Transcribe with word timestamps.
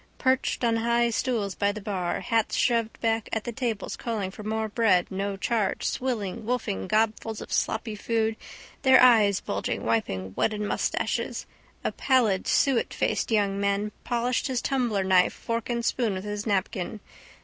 Perched 0.17 0.63
on 0.63 0.77
high 0.77 1.11
stools 1.11 1.53
by 1.53 1.71
the 1.71 1.79
bar, 1.79 2.21
hats 2.21 2.55
shoved 2.55 2.99
back, 3.01 3.29
at 3.31 3.43
the 3.43 3.51
tables 3.51 3.95
calling 3.95 4.31
for 4.31 4.41
more 4.41 4.67
bread 4.67 5.05
no 5.11 5.37
charge, 5.37 5.83
swilling, 5.83 6.43
wolfing 6.43 6.87
gobfuls 6.87 7.39
of 7.39 7.53
sloppy 7.53 7.93
food, 7.95 8.35
their 8.81 8.99
eyes 8.99 9.41
bulging, 9.41 9.85
wiping 9.85 10.33
wetted 10.35 10.61
moustaches. 10.61 11.45
A 11.83 11.91
pallid 11.91 12.45
suetfaced 12.45 13.29
young 13.29 13.59
man 13.59 13.91
polished 14.03 14.47
his 14.47 14.59
tumbler 14.59 15.03
knife 15.03 15.33
fork 15.33 15.69
and 15.69 15.85
spoon 15.85 16.13
with 16.15 16.23
his 16.25 16.47
napkin. 16.47 16.99